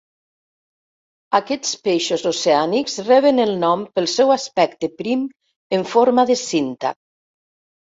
[1.39, 5.31] Aquests peixos oceànics reben el nom pel seu aspecte prim
[5.81, 7.01] en forma de cinta.